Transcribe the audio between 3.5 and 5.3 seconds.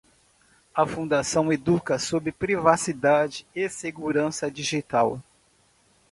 e segurança digital.